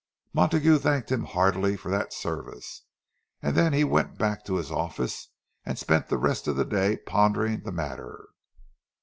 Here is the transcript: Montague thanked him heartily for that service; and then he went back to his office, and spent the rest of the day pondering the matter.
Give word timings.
Montague 0.33 0.79
thanked 0.79 1.11
him 1.11 1.25
heartily 1.25 1.77
for 1.77 1.91
that 1.91 2.11
service; 2.11 2.85
and 3.39 3.55
then 3.55 3.71
he 3.71 3.83
went 3.83 4.17
back 4.17 4.43
to 4.45 4.55
his 4.55 4.71
office, 4.71 5.29
and 5.63 5.77
spent 5.77 6.07
the 6.07 6.17
rest 6.17 6.47
of 6.47 6.55
the 6.55 6.65
day 6.65 6.97
pondering 6.97 7.61
the 7.61 7.71
matter. 7.71 8.29